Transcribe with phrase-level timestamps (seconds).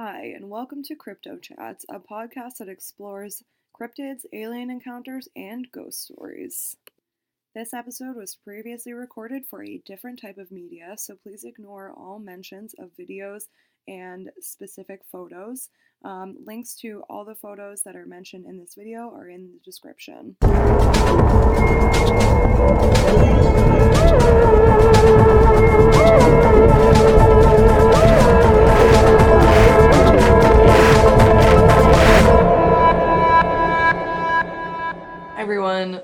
[0.00, 3.42] Hi, and welcome to Crypto Chats, a podcast that explores
[3.76, 6.76] cryptids, alien encounters, and ghost stories.
[7.52, 12.20] This episode was previously recorded for a different type of media, so please ignore all
[12.20, 13.46] mentions of videos
[13.88, 15.68] and specific photos.
[16.04, 19.58] Um, links to all the photos that are mentioned in this video are in the
[19.64, 20.36] description.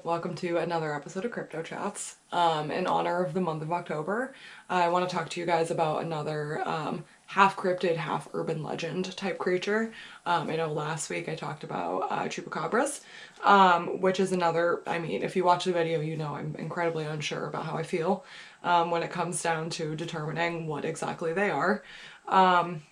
[0.03, 2.17] Welcome to another episode of Crypto Chats.
[2.33, 4.35] Um, in honor of the month of October,
[4.69, 9.17] I want to talk to you guys about another um, half cryptid, half urban legend
[9.17, 9.93] type creature.
[10.27, 13.03] Um, I know last week I talked about uh, chupacabras,
[13.45, 17.05] um, which is another, I mean, if you watch the video, you know I'm incredibly
[17.05, 18.25] unsure about how I feel
[18.63, 21.83] um, when it comes down to determining what exactly they are.
[22.27, 22.83] Um,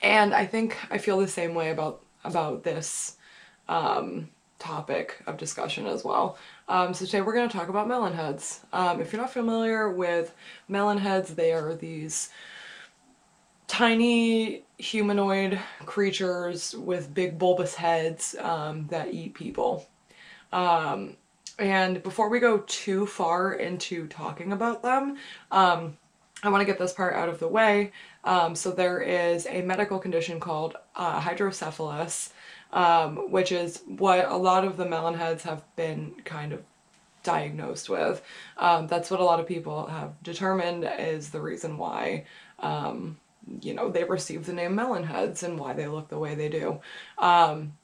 [0.00, 3.16] and I think I feel the same way about, about this
[4.62, 6.38] topic of discussion as well.
[6.68, 8.60] Um, so today we're going to talk about melon heads.
[8.72, 10.34] Um, if you're not familiar with
[10.68, 12.30] melon heads, they are these
[13.66, 19.88] tiny humanoid creatures with big bulbous heads um, that eat people.
[20.52, 21.16] Um,
[21.58, 25.16] and before we go too far into talking about them,
[25.50, 25.96] um,
[26.42, 27.92] I want to get this part out of the way.
[28.24, 32.32] Um, so there is a medical condition called uh, hydrocephalus
[32.72, 36.62] um, which is what a lot of the melon heads have been kind of
[37.22, 38.22] diagnosed with.
[38.56, 42.26] Um, that's what a lot of people have determined is the reason why,
[42.60, 43.18] um,
[43.60, 46.48] you know, they receive the name melon heads and why they look the way they
[46.48, 46.80] do.
[47.18, 47.74] Um,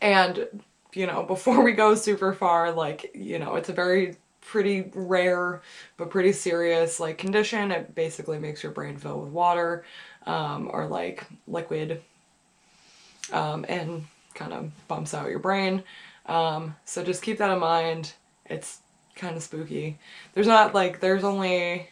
[0.00, 4.90] and, you know, before we go super far, like, you know, it's a very pretty
[4.94, 5.62] rare
[5.96, 7.72] but pretty serious like condition.
[7.72, 9.84] It basically makes your brain fill with water
[10.26, 12.02] um, or like liquid
[13.32, 15.82] um, and kind of bumps out your brain.
[16.26, 18.14] Um, so just keep that in mind.
[18.46, 18.80] It's
[19.14, 19.98] kind of spooky.
[20.34, 21.90] There's not like, there's only,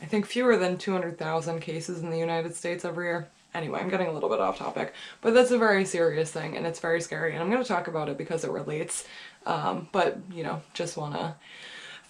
[0.00, 3.28] I think, fewer than 200,000 cases in the United States every year.
[3.54, 6.66] Anyway, I'm getting a little bit off topic, but that's a very serious thing and
[6.66, 9.06] it's very scary and I'm going to talk about it because it relates.
[9.46, 11.34] Um, but, you know, just want to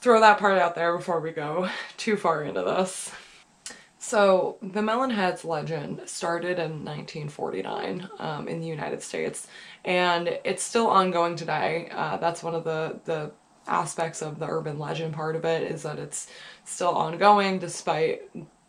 [0.01, 3.13] throw that part out there before we go too far into this.
[3.99, 9.49] So the Melonheads legend started in 1949 um, in the United States,
[9.85, 11.89] and it's still ongoing today.
[11.93, 13.33] Uh, that's one of the the
[13.67, 16.29] aspects of the urban legend part of it is that it's
[16.65, 18.23] still ongoing despite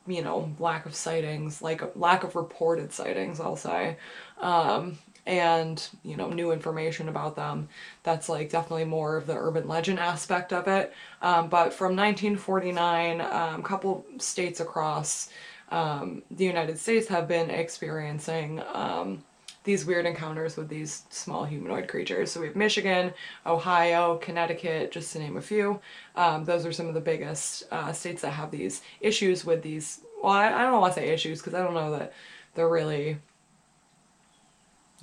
[0.07, 3.97] you know lack of sightings, like lack of reported sightings, I'll say.
[4.39, 4.97] Um,
[5.29, 7.69] and you know new information about them
[8.01, 10.91] that's like definitely more of the urban legend aspect of it.
[11.21, 15.29] Um, but from 1949 a um, couple states across
[15.69, 19.23] um, the united states have been experiencing um,
[19.65, 22.31] these weird encounters with these small humanoid creatures.
[22.31, 23.13] So we have michigan
[23.45, 25.79] ohio connecticut just to name a few.
[26.15, 30.01] Um, those are some of the biggest uh, states that have these issues with these
[30.23, 32.13] well i, I don't want to say issues because i don't know that
[32.55, 33.19] they're really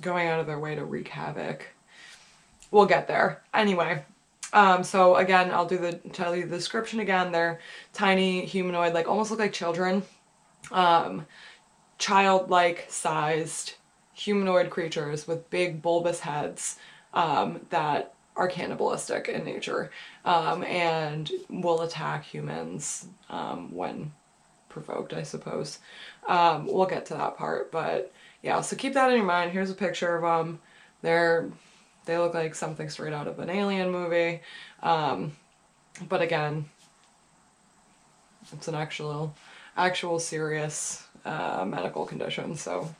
[0.01, 1.67] going out of their way to wreak havoc.
[2.71, 3.43] We'll get there.
[3.53, 4.03] Anyway,
[4.53, 7.31] um, so again, I'll do the tell you the description again.
[7.31, 7.59] They're
[7.93, 10.03] tiny humanoid, like almost look like children,
[10.71, 11.25] um,
[11.97, 13.73] childlike sized
[14.13, 16.77] humanoid creatures with big bulbous heads
[17.13, 19.91] um, that are cannibalistic in nature
[20.25, 24.11] um, and will attack humans um, when
[24.69, 25.79] provoked, I suppose.
[26.27, 28.11] Um, we'll get to that part, but
[28.47, 29.51] yeah, so keep that in your mind.
[29.51, 30.59] Here's a picture of them.
[31.01, 31.49] They're,
[32.05, 34.39] they look like something straight out of an alien movie.
[34.81, 35.33] Um,
[36.07, 36.63] but again,
[38.53, 39.35] it's an actual,
[39.75, 42.55] actual serious uh, medical condition.
[42.55, 42.95] So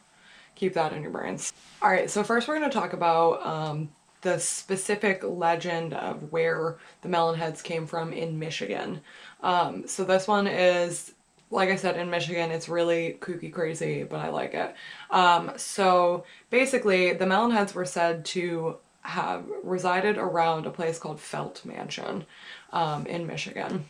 [0.55, 1.53] keep that in your brains.
[1.81, 3.87] All right, so first we're going to talk about um,
[4.23, 8.99] the specific legend of where the melon heads came from in Michigan.
[9.41, 11.13] Um, so this one is
[11.49, 14.75] like I said, in Michigan, it's really kooky crazy, but I like it.
[15.09, 21.63] Um, so basically, the Melonheads were said to have resided around a place called Felt
[21.63, 22.25] Mansion
[22.73, 23.85] um, in Michigan.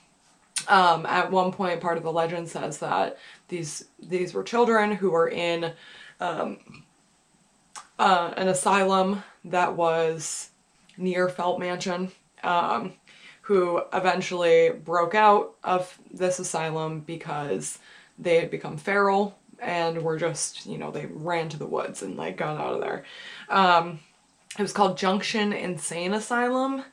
[0.68, 3.18] Um, at one point, part of the legend says that
[3.48, 5.74] these these were children who were in
[6.20, 6.58] um,
[7.98, 10.50] uh, an asylum that was
[10.98, 12.12] near Felt Mansion.
[12.44, 12.94] Um,
[13.48, 17.80] who eventually broke out of this asylum because
[18.20, 22.18] they had become feral and were just, you know, they ran to the woods and
[22.18, 23.06] like got out of there.
[23.50, 24.00] Um,
[24.60, 26.84] it was called Junction Insane Asylum.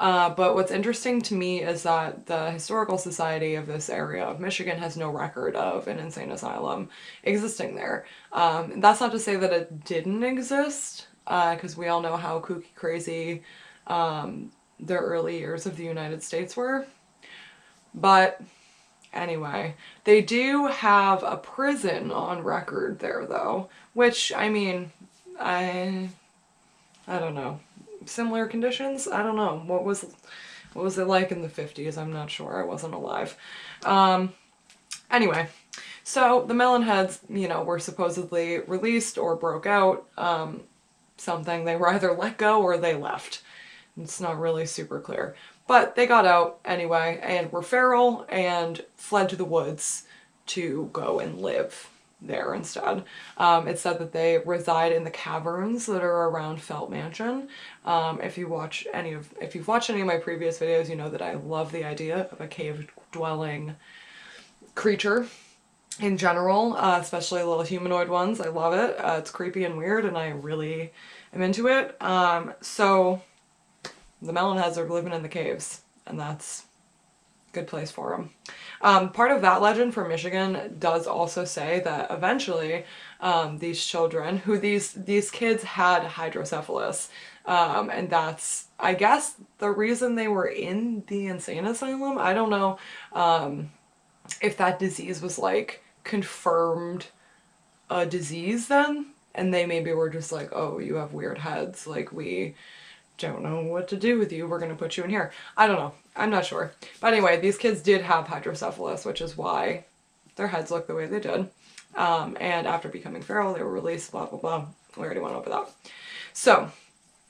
[0.00, 4.40] Uh, but what's interesting to me is that the Historical Society of this area of
[4.40, 6.88] Michigan has no record of an insane asylum
[7.22, 8.04] existing there.
[8.32, 12.40] Um, that's not to say that it didn't exist, because uh, we all know how
[12.40, 13.42] kooky crazy
[13.86, 14.50] um,
[14.82, 16.86] the early years of the United States were.
[17.94, 18.40] But
[19.12, 19.74] anyway,
[20.04, 24.92] they do have a prison on record there, though, which, I mean,
[25.38, 26.10] I
[27.08, 27.60] I don't know
[28.06, 29.08] similar conditions.
[29.08, 30.04] I don't know what was
[30.72, 31.98] what was it like in the 50s.
[31.98, 32.60] I'm not sure.
[32.60, 33.36] I wasn't alive.
[33.84, 34.32] Um,
[35.10, 35.48] anyway,
[36.04, 40.06] so the Melonheads, you know, were supposedly released or broke out.
[40.16, 40.62] Um,
[41.16, 43.42] something they were either let go or they left.
[44.02, 45.34] It's not really super clear.
[45.66, 50.04] But they got out anyway and were feral and fled to the woods
[50.46, 51.88] to go and live
[52.22, 53.04] there instead.
[53.38, 57.48] Um, it said that they reside in the caverns that are around Felt Mansion.
[57.84, 60.96] Um, if you watch any of, if you've watched any of my previous videos, you
[60.96, 63.76] know that I love the idea of a cave dwelling
[64.74, 65.26] creature
[65.98, 68.40] in general, uh, especially little humanoid ones.
[68.40, 68.96] I love it.
[68.98, 70.92] Uh, it's creepy and weird and I really
[71.32, 72.00] am into it.
[72.02, 73.22] Um, so
[74.22, 76.64] the Melonheads are living in the caves and that's
[77.50, 78.30] a good place for them.
[78.82, 82.84] Um, part of that legend from Michigan does also say that eventually
[83.20, 87.08] um, these children, who these these kids had hydrocephalus,
[87.46, 92.18] um, and that's I guess the reason they were in the insane asylum.
[92.18, 92.78] I don't know
[93.12, 93.70] um,
[94.40, 97.06] if that disease was like confirmed
[97.90, 102.12] a disease then, and they maybe were just like, oh, you have weird heads, like
[102.12, 102.54] we
[103.20, 104.46] don't know what to do with you.
[104.46, 105.32] We're going to put you in here.
[105.56, 105.94] I don't know.
[106.16, 106.72] I'm not sure.
[107.00, 109.84] But anyway, these kids did have hydrocephalus, which is why
[110.36, 111.48] their heads look the way they did.
[111.94, 114.66] Um, and after becoming feral, they were released, blah, blah, blah.
[114.96, 115.70] We already went over that.
[116.32, 116.70] So,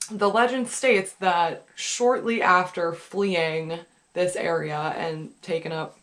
[0.09, 3.79] the legend states that shortly after fleeing
[4.13, 5.97] this area and taking up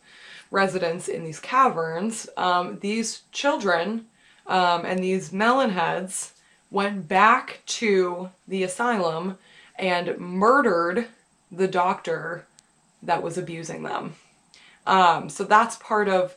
[0.50, 4.06] residence in these caverns, um, these children
[4.46, 6.32] um, and these melon heads
[6.70, 9.38] went back to the asylum
[9.78, 11.06] and murdered
[11.50, 12.46] the doctor
[13.02, 14.16] that was abusing them.
[14.86, 16.36] Um, so that's part of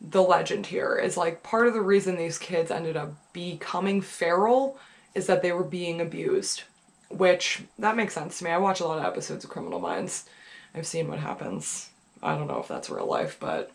[0.00, 4.78] the legend here is like part of the reason these kids ended up becoming feral
[5.14, 6.62] is that they were being abused,
[7.10, 8.50] which that makes sense to me.
[8.50, 10.28] I watch a lot of episodes of Criminal Minds.
[10.74, 11.90] I've seen what happens.
[12.22, 13.72] I don't know if that's real life, but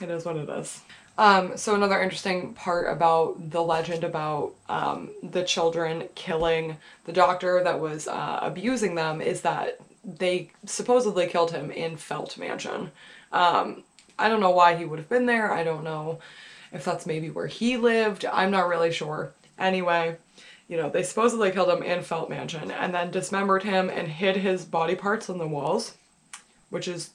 [0.00, 0.80] it is what it is.
[1.18, 7.62] Um, so another interesting part about the legend about um, the children killing the doctor
[7.64, 12.90] that was uh, abusing them is that they supposedly killed him in Felt Mansion.
[13.32, 13.82] Um,
[14.18, 15.52] I don't know why he would have been there.
[15.52, 16.18] I don't know
[16.72, 18.24] if that's maybe where he lived.
[18.26, 19.32] I'm not really sure.
[19.58, 20.16] Anyway,
[20.68, 24.36] you know, they supposedly killed him in Felt Mansion and then dismembered him and hid
[24.36, 25.94] his body parts on the walls,
[26.70, 27.10] which is,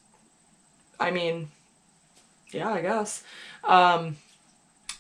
[1.00, 1.50] I mean,
[2.54, 3.24] yeah, I guess.
[3.64, 4.18] Um,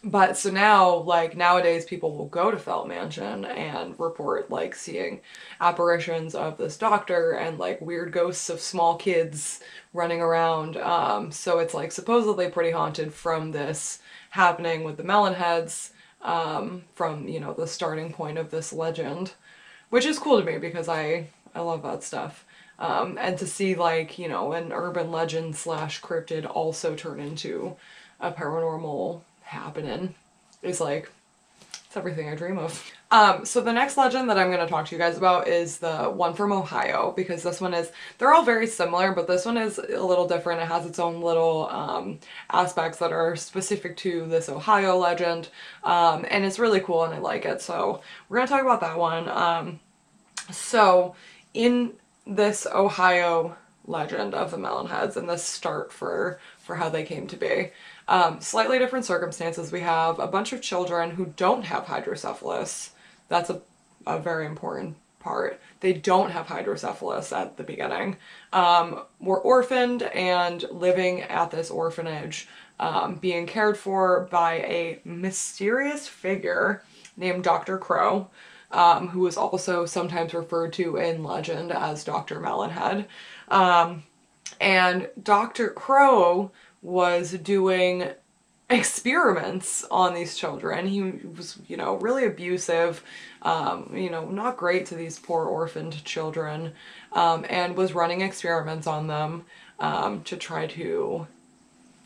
[0.03, 5.21] but so now, like nowadays, people will go to Felt Mansion and report like seeing
[5.59, 9.61] apparitions of this doctor and like weird ghosts of small kids
[9.93, 10.77] running around.
[10.77, 13.99] Um, so it's like supposedly pretty haunted from this
[14.31, 15.91] happening with the Melonheads
[16.23, 19.33] um, from you know the starting point of this legend,
[19.89, 22.45] which is cool to me because I I love that stuff.
[22.81, 27.75] Um, and to see like you know an urban legend slash cryptid also turn into
[28.19, 30.15] a paranormal happening
[30.61, 31.09] is like
[31.91, 32.89] it's everything I dream of.
[33.11, 35.79] Um, so the next legend that I'm going to talk to you guys about is
[35.79, 39.57] the one from Ohio because this one is, they're all very similar, but this one
[39.57, 40.61] is a little different.
[40.61, 45.49] It has its own little um, aspects that are specific to this Ohio legend
[45.83, 47.61] um, and it's really cool and I like it.
[47.61, 49.27] So we're going to talk about that one.
[49.27, 49.81] Um,
[50.49, 51.15] so
[51.53, 51.91] in
[52.25, 57.35] this Ohio legend of the Melonheads and the start for, for how they came to
[57.35, 57.71] be.
[58.07, 59.71] Um, slightly different circumstances.
[59.71, 62.91] We have a bunch of children who don't have hydrocephalus.
[63.27, 63.61] That's a,
[64.05, 65.59] a very important part.
[65.79, 68.17] They don't have hydrocephalus at the beginning.
[68.51, 72.47] Um, were orphaned and living at this orphanage,
[72.79, 76.83] um, being cared for by a mysterious figure
[77.15, 77.77] named Dr.
[77.77, 78.29] Crow,
[78.71, 82.39] um, who is also sometimes referred to in legend as Dr.
[82.39, 83.05] Melonhead.
[83.49, 84.03] Um,
[84.59, 85.69] and Dr.
[85.69, 86.51] Crow
[86.81, 88.09] was doing
[88.69, 90.87] experiments on these children.
[90.87, 93.03] He was, you know, really abusive,
[93.41, 96.73] um, you know, not great to these poor orphaned children,
[97.11, 99.45] um, and was running experiments on them
[99.79, 101.27] um, to try to.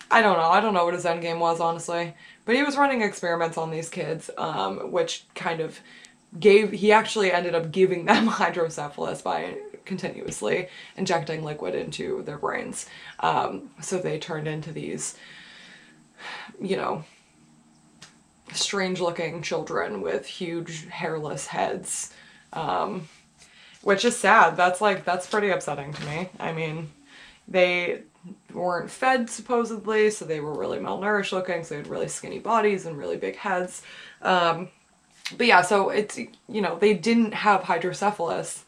[0.10, 0.50] I don't know.
[0.50, 2.14] I don't know what his end game was, honestly.
[2.46, 5.80] But he was running experiments on these kids, um, which kind of
[6.40, 12.88] gave he actually ended up giving them hydrocephalus by continuously injecting liquid into their brains.
[13.20, 15.16] Um, so they turned into these,
[16.62, 17.04] you know,
[18.54, 22.14] strange looking children with huge hairless heads.
[22.54, 23.08] Um,
[23.86, 24.58] which is sad.
[24.58, 26.30] That's like, that's pretty upsetting to me.
[26.40, 26.90] I mean,
[27.48, 28.02] they
[28.52, 32.88] weren't fed supposedly, so they were really malnourished looking, so they had really skinny bodies
[32.88, 33.84] and really big heads.
[34.24, 34.70] Um,
[35.38, 38.64] but yeah, so it's, you know, they didn't have hydrocephalus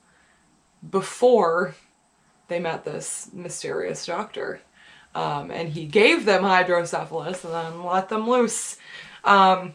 [0.89, 1.75] before
[2.47, 4.61] they met this mysterious doctor.
[5.13, 8.77] Um, and he gave them hydrocephalus and then let them loose.
[9.23, 9.73] Um,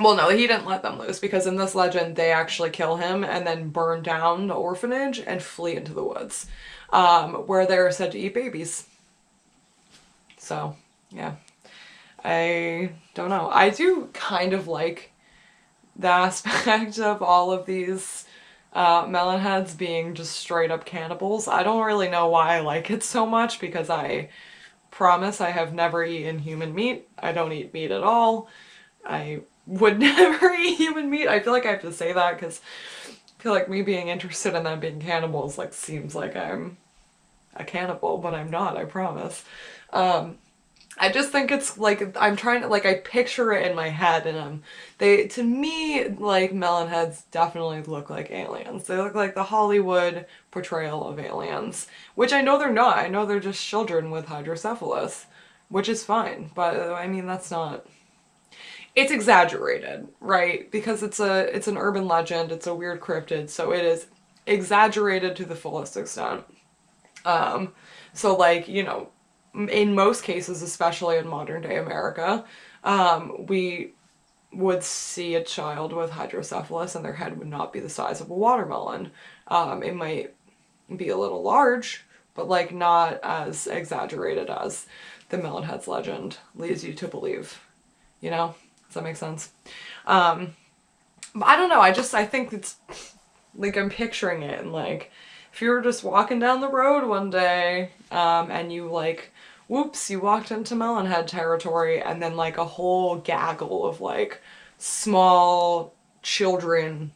[0.00, 3.22] well, no, he didn't let them loose because in this legend they actually kill him
[3.22, 6.46] and then burn down the orphanage and flee into the woods,
[6.92, 8.86] um, where they're said to eat babies.
[10.38, 10.76] So,
[11.10, 11.34] yeah.
[12.24, 13.50] I don't know.
[13.50, 15.12] I do kind of like
[15.96, 18.26] the aspect of all of these
[18.72, 21.46] uh, melonheads being just straight up cannibals.
[21.46, 24.30] I don't really know why I like it so much because I
[24.90, 27.08] promise I have never eaten human meat.
[27.18, 28.48] I don't eat meat at all.
[29.04, 31.28] I would never eat human meat.
[31.28, 32.60] I feel like I have to say that because
[33.08, 36.76] I feel like me being interested in them being cannibals like seems like I'm
[37.54, 39.44] a cannibal, but I'm not, I promise.
[39.92, 40.38] Um,
[40.96, 44.26] I just think it's like I'm trying to like I picture it in my head
[44.26, 44.62] and um
[44.98, 48.86] they to me like melon heads definitely look like aliens.
[48.86, 52.98] They look like the Hollywood portrayal of aliens, which I know they're not.
[52.98, 55.26] I know they're just children with hydrocephalus,
[55.68, 57.86] which is fine, but uh, I mean that's not
[58.94, 60.70] it's exaggerated, right?
[60.70, 64.06] Because it's a it's an urban legend, it's a weird cryptid, so it is
[64.46, 66.44] exaggerated to the fullest extent.
[67.24, 67.72] Um
[68.12, 69.08] so like, you know,
[69.54, 72.44] in most cases, especially in modern day America,
[72.82, 73.92] um, we
[74.52, 78.30] would see a child with hydrocephalus and their head would not be the size of
[78.30, 79.10] a watermelon.
[79.48, 80.34] Um, it might
[80.94, 84.86] be a little large, but like not as exaggerated as
[85.30, 87.60] the Melonheads legend leads you to believe.
[88.20, 88.54] You know?
[88.86, 89.50] Does that make sense?
[90.06, 90.54] Um,
[91.42, 91.80] I don't know.
[91.80, 92.76] I just, I think it's
[93.56, 95.10] like I'm picturing it and like
[95.52, 99.30] if you were just walking down the road one day um, and you like
[99.68, 104.40] whoops, you walked into Melonhead territory and then like a whole gaggle of like
[104.78, 107.12] small children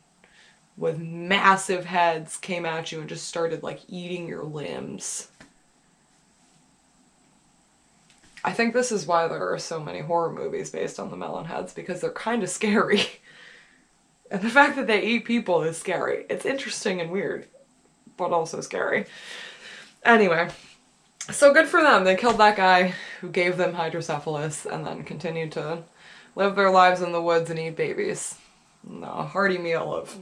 [0.77, 5.29] with massive heads came at you and just started like eating your limbs.
[8.45, 11.75] I think this is why there are so many horror movies based on the Melonheads
[11.75, 13.03] because they're kind of scary.
[14.31, 16.25] and the fact that they eat people is scary.
[16.31, 17.47] It's interesting and weird,
[18.17, 19.07] but also scary.
[20.05, 20.49] Anyway,
[21.31, 22.05] so good for them.
[22.05, 25.85] They killed that guy who gave them hydrocephalus and then continued to
[26.35, 28.37] live their lives in the woods and eat babies.
[29.03, 30.19] A hearty meal of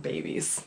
[0.00, 0.64] babies.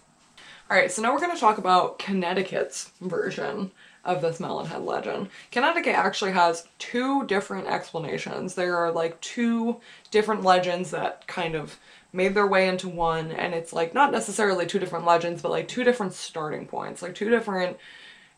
[0.69, 3.71] Alright, so now we're going to talk about Connecticut's version
[4.05, 5.29] of this Melonhead legend.
[5.51, 8.55] Connecticut actually has two different explanations.
[8.55, 11.77] There are like two different legends that kind of
[12.13, 15.67] made their way into one and it's like not necessarily two different legends but like
[15.67, 17.77] two different starting points, like two different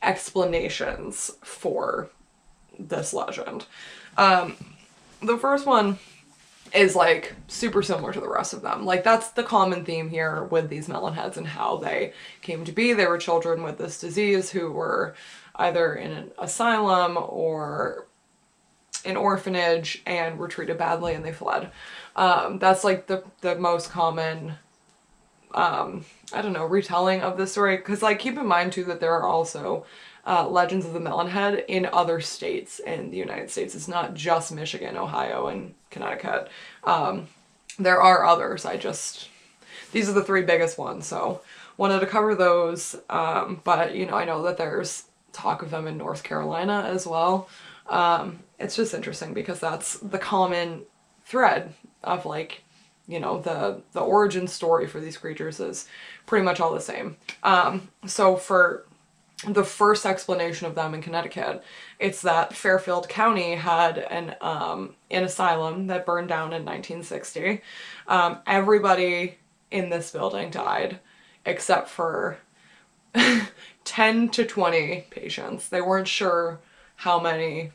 [0.03, 2.09] explanations for
[2.77, 3.65] this legend.
[4.17, 4.55] Um,
[5.21, 5.97] the first one
[6.73, 8.85] is like super similar to the rest of them.
[8.85, 12.71] Like that's the common theme here with these melon heads and how they came to
[12.71, 12.93] be.
[12.93, 15.15] They were children with this disease who were
[15.55, 18.07] either in an asylum or
[19.05, 21.71] an orphanage and were treated badly and they fled.
[22.15, 24.55] Um, that's like the, the most common
[25.53, 27.77] um, I don't know, retelling of the story.
[27.77, 29.85] Because, like, keep in mind, too, that there are also
[30.25, 33.75] uh, Legends of the Melonhead in other states in the United States.
[33.75, 36.49] It's not just Michigan, Ohio, and Connecticut.
[36.83, 37.27] Um,
[37.77, 38.65] there are others.
[38.65, 39.29] I just,
[39.91, 41.05] these are the three biggest ones.
[41.05, 41.41] So,
[41.77, 42.95] wanted to cover those.
[43.09, 47.07] Um, but, you know, I know that there's talk of them in North Carolina as
[47.07, 47.49] well.
[47.87, 50.83] Um, it's just interesting because that's the common
[51.25, 52.62] thread of like
[53.07, 55.87] you know, the, the origin story for these creatures is
[56.25, 57.17] pretty much all the same.
[57.43, 58.85] Um, so for
[59.47, 61.63] the first explanation of them in Connecticut,
[61.99, 67.61] it's that Fairfield County had an, um, an asylum that burned down in 1960.
[68.07, 69.37] Um, everybody
[69.69, 70.99] in this building died
[71.45, 72.37] except for
[73.83, 75.67] 10 to 20 patients.
[75.67, 76.59] They weren't sure
[76.97, 77.71] how many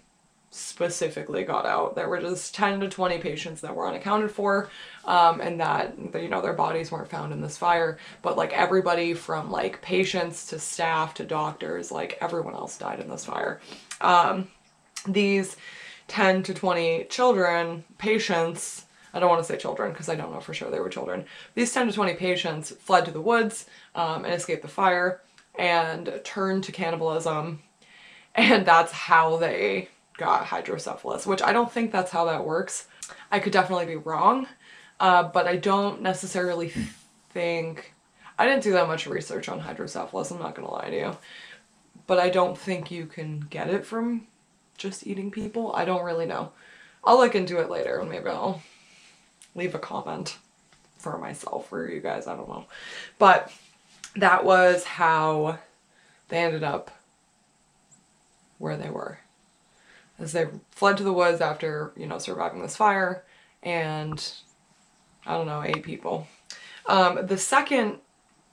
[0.50, 1.94] specifically got out.
[1.94, 4.70] There were just 10 to 20 patients that were unaccounted for
[5.04, 7.98] um, and that, you know, their bodies weren't found in this fire.
[8.22, 13.08] But like everybody from like patients to staff to doctors, like everyone else died in
[13.08, 13.60] this fire.
[14.00, 14.48] Um,
[15.06, 15.56] these
[16.08, 20.40] 10 to 20 children, patients, I don't want to say children because I don't know
[20.40, 21.26] for sure they were children.
[21.54, 25.20] These 10 to 20 patients fled to the woods um, and escaped the fire
[25.58, 27.60] and turned to cannibalism.
[28.34, 32.86] And that's how they got hydrocephalus, which I don't think that's how that works.
[33.30, 34.46] I could definitely be wrong,
[35.00, 36.72] uh, but I don't necessarily
[37.30, 37.94] think.
[38.38, 41.16] I didn't do that much research on hydrocephalus, I'm not gonna lie to you.
[42.06, 44.26] But I don't think you can get it from
[44.76, 45.74] just eating people.
[45.74, 46.52] I don't really know.
[47.04, 48.62] I'll look into it later and maybe I'll
[49.54, 50.36] leave a comment
[50.98, 52.66] for myself or you guys, I don't know.
[53.18, 53.52] But
[54.16, 55.58] that was how
[56.28, 56.90] they ended up
[58.58, 59.18] where they were.
[60.18, 63.24] As they fled to the woods after, you know, surviving this fire
[63.62, 64.32] and
[65.26, 66.26] I don't know, eight people.
[66.86, 67.98] Um, the second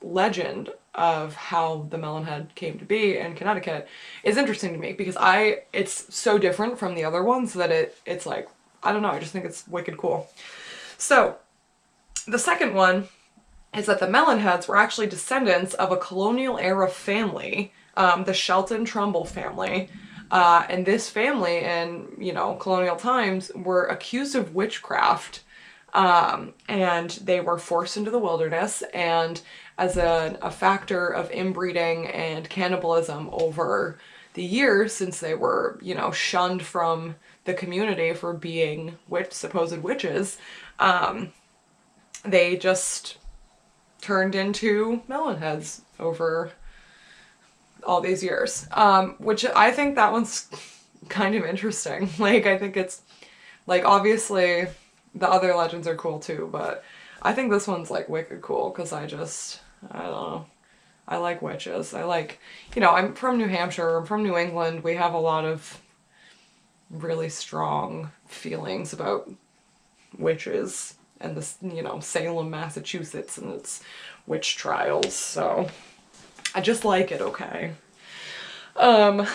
[0.01, 3.87] legend of how the melonhead came to be in Connecticut
[4.23, 7.97] is interesting to me because I it's so different from the other ones that it
[8.05, 8.47] it's like
[8.81, 10.29] I don't know I just think it's wicked cool.
[10.97, 11.37] So
[12.27, 13.09] the second one
[13.75, 18.85] is that the Melonheads were actually descendants of a colonial era family, um, the Shelton
[18.85, 19.89] Trumbull family.
[20.31, 25.43] Uh, and this family in, you know, colonial times were accused of witchcraft.
[25.93, 29.41] Um, and they were forced into the wilderness and
[29.77, 33.97] as a, a factor of inbreeding and cannibalism over
[34.33, 37.15] the years since they were, you know, shunned from
[37.45, 40.37] the community for being witch supposed witches,
[40.79, 41.31] um,
[42.23, 43.17] they just
[44.01, 46.51] turned into melon heads over
[47.85, 48.67] all these years.
[48.71, 50.49] Um, which I think that one's
[51.09, 52.09] kind of interesting.
[52.19, 53.01] Like, I think it's,
[53.67, 54.67] like, obviously
[55.13, 56.83] the other legends are cool too, but
[57.21, 59.61] I think this one's, like, wicked cool because I just,
[59.91, 60.45] I don't know.
[61.07, 61.93] I like witches.
[61.93, 62.39] I like,
[62.75, 64.83] you know, I'm from New Hampshire, I'm from New England.
[64.83, 65.81] We have a lot of
[66.89, 69.29] really strong feelings about
[70.17, 73.83] witches and this, you know, Salem, Massachusetts and its
[74.25, 75.13] witch trials.
[75.13, 75.67] So
[76.55, 77.73] I just like it, okay.
[78.77, 79.27] Um,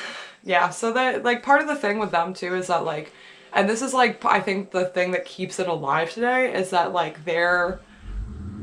[0.42, 3.12] yeah, so that, like, part of the thing with them too is that, like,
[3.52, 6.92] and this is, like, I think the thing that keeps it alive today is that,
[6.92, 7.80] like, they're,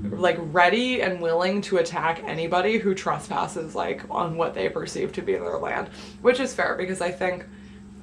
[0.09, 5.21] like, ready and willing to attack anybody who trespasses, like, on what they perceive to
[5.21, 5.89] be their land.
[6.21, 7.45] Which is fair, because I think,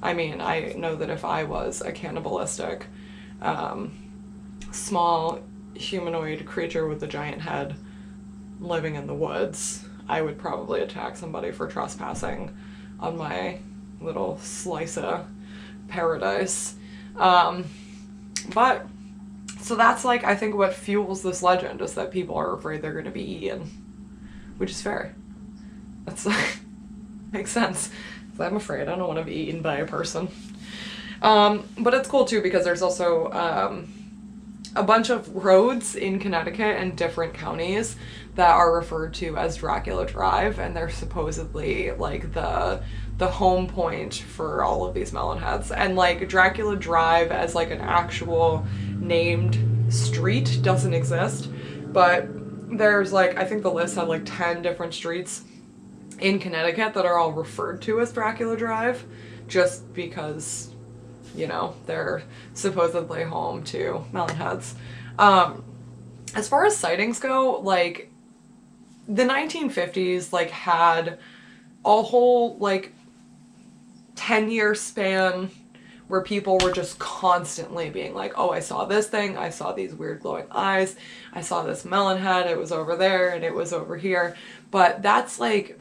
[0.01, 2.85] I mean, I know that if I was a cannibalistic,
[3.41, 3.91] um,
[4.71, 5.39] small
[5.73, 7.75] humanoid creature with a giant head
[8.61, 12.55] living in the woods, I would probably attack somebody for trespassing
[12.99, 13.59] on my
[13.99, 15.27] little slice of
[15.87, 16.75] paradise.
[17.17, 17.65] Um,
[18.53, 18.85] but
[19.61, 22.93] so that's like I think what fuels this legend is that people are afraid they're
[22.93, 23.69] going to be eaten,
[24.57, 25.15] which is fair.
[26.05, 26.59] That's like,
[27.31, 27.89] makes sense.
[28.39, 30.27] I'm afraid I don't want to be eaten by a person.
[31.21, 33.91] Um, but it's cool too because there's also um,
[34.75, 37.95] a bunch of roads in Connecticut and different counties
[38.35, 42.81] that are referred to as Dracula Drive, and they're supposedly like the
[43.17, 45.75] the home point for all of these melonheads.
[45.75, 48.65] And like Dracula Drive as like an actual
[48.99, 49.57] named
[49.93, 51.49] street doesn't exist,
[51.87, 52.27] but
[52.77, 55.43] there's like I think the list had like 10 different streets
[56.19, 59.05] in Connecticut that are all referred to as Dracula Drive
[59.47, 60.75] just because
[61.35, 64.73] you know, they're supposedly home to melonheads.
[65.19, 65.63] Um,
[66.33, 68.11] as far as sightings go, like
[69.07, 71.19] the 1950s, like had
[71.83, 72.93] a whole like
[74.15, 75.51] 10 year span
[76.07, 79.93] where people were just constantly being like, oh, I saw this thing, I saw these
[79.93, 80.95] weird glowing eyes,
[81.33, 84.35] I saw this melon head, it was over there and it was over here.
[84.69, 85.79] But that's like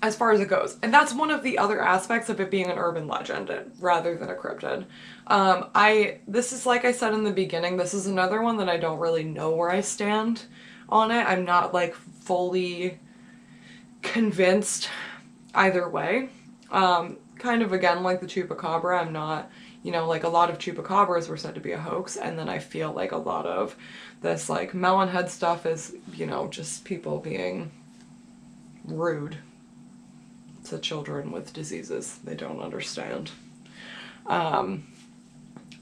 [0.00, 0.76] as far as it goes.
[0.82, 4.28] And that's one of the other aspects of it being an urban legend rather than
[4.28, 4.84] a cryptid.
[5.26, 8.68] Um, I this is like I said in the beginning, this is another one that
[8.68, 10.44] I don't really know where I stand
[10.88, 11.24] on it.
[11.24, 12.98] I'm not like fully
[14.02, 14.88] convinced
[15.54, 16.28] either way.
[16.70, 19.50] Um, kind of again like the chupacabra, I'm not,
[19.82, 22.48] you know, like a lot of chupacabras were said to be a hoax, and then
[22.48, 23.76] I feel like a lot of
[24.22, 27.70] this like melon head stuff is, you know, just people being
[28.84, 29.36] rude
[30.64, 33.30] to children with diseases they don't understand.
[34.26, 34.86] Um,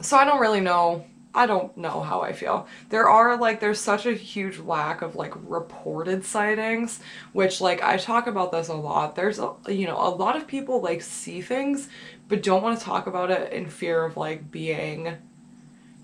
[0.01, 1.05] so I don't really know.
[1.35, 2.67] I don't know how I feel.
[2.91, 7.01] There are like there's such a huge lack of like reported sightings,
[7.33, 9.17] which like I talk about this a lot.
[9.17, 11.89] There's a, you know a lot of people like see things
[12.29, 15.17] but don't want to talk about it in fear of like being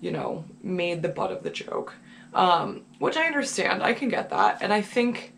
[0.01, 1.93] you know made the butt of the joke.
[2.33, 3.81] Um, which I understand.
[3.81, 4.59] I can get that.
[4.61, 5.33] And I think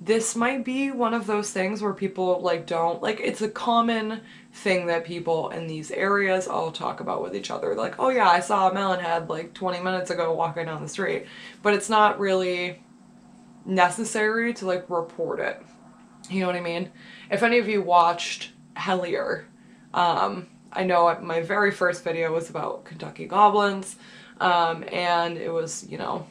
[0.00, 4.20] this might be one of those things where people like don't like it's a common
[4.54, 7.74] thing that people in these areas all talk about with each other.
[7.74, 10.88] Like oh yeah i saw a melon head like 20 minutes ago walking down the
[10.88, 11.26] street.
[11.62, 12.82] But it's not really
[13.64, 15.60] necessary to like report it.
[16.30, 16.90] You know what i mean?
[17.30, 19.44] If any of you watched hellier
[19.92, 23.94] um i know my very first video was about kentucky goblins
[24.40, 26.26] um and it was you know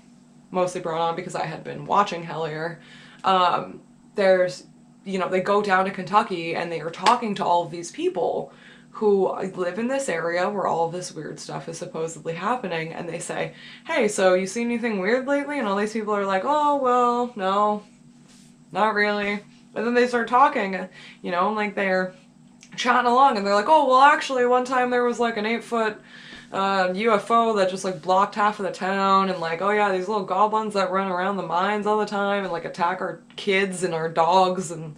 [0.52, 2.80] mostly brought on because i had been watching hellier.
[3.24, 3.82] Um,
[4.16, 4.66] there's,
[5.06, 7.92] you know, they go down to Kentucky and they are talking to all of these
[7.92, 8.54] people
[8.92, 13.20] who live in this area where all this weird stuff is supposedly happening and they
[13.20, 13.54] say,
[13.88, 15.58] hey, so you seen anything weird lately?
[15.58, 17.84] And all these people are like, oh, well, no,
[18.72, 19.40] not really.
[19.76, 20.88] And then they start talking, uh,
[21.24, 22.14] you know, like they're
[22.76, 25.64] chatting along and they're like, oh, well, actually, one time there was like an eight
[25.64, 26.00] foot
[26.54, 30.08] uh, UFO that just like blocked half of the town and like, oh yeah, these
[30.08, 33.84] little goblins that run around the mines all the time and like attack our kids
[33.84, 34.96] and our dogs and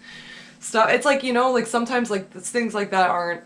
[0.60, 0.90] stuff.
[0.90, 3.42] It's like, you know, like sometimes like things like that aren't,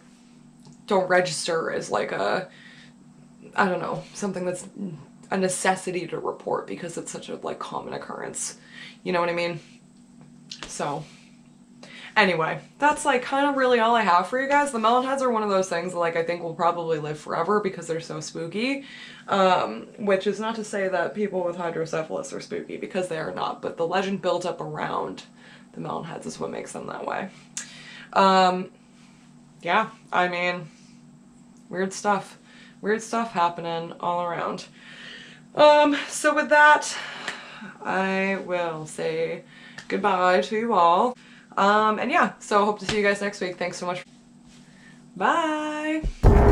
[0.88, 2.50] don't register as like a,
[3.56, 4.67] I don't know, something that's
[5.30, 8.58] a necessity to report because it's such a like common occurrence.
[9.04, 9.60] You know what I mean?
[10.67, 11.04] So
[12.19, 14.73] Anyway, that's like kind of really all I have for you guys.
[14.73, 17.17] The melon heads are one of those things that like I think will probably live
[17.17, 18.84] forever because they're so spooky.
[19.29, 23.34] Um, which is not to say that people with hydrocephalus are spooky because they are
[23.34, 25.23] not, but the legend built up around
[25.71, 27.29] the melon heads is what makes them that way.
[28.12, 28.69] Um,
[29.62, 30.67] yeah, I mean,
[31.69, 32.38] weird stuff.
[32.82, 34.65] Weird stuff happening all around.
[35.55, 36.97] Um, so with that,
[37.82, 39.43] I will say
[39.88, 41.15] goodbye to you all.
[41.60, 43.58] Um, and yeah, so hope to see you guys next week.
[43.58, 44.06] Thanks so much.
[45.17, 46.48] Bye!